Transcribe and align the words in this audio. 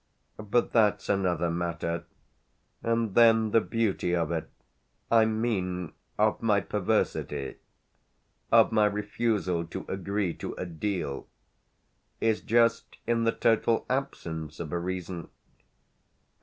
But 0.39 0.71
that's 0.71 1.09
another 1.09 1.51
matter. 1.51 2.05
And 2.81 3.13
then 3.13 3.51
the 3.51 3.61
beauty 3.61 4.15
of 4.15 4.31
it 4.31 4.49
I 5.11 5.25
mean 5.25 5.93
of 6.17 6.41
my 6.41 6.59
perversity, 6.59 7.57
of 8.51 8.71
my 8.71 8.87
refusal 8.87 9.63
to 9.67 9.85
agree 9.87 10.33
to 10.33 10.53
a 10.55 10.65
'deal' 10.65 11.27
is 12.19 12.41
just 12.41 12.97
in 13.05 13.25
the 13.25 13.31
total 13.31 13.85
absence 13.91 14.59
of 14.59 14.71
a 14.71 14.79
reason. 14.79 15.29